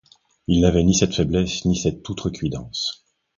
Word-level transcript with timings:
Il 0.47 0.61
n’avait 0.61 0.81
ni 0.83 0.95
cette 0.95 1.13
faiblesse 1.13 1.63
ni 1.65 1.75
cette 1.77 2.09
outrecuidance. 2.09 3.05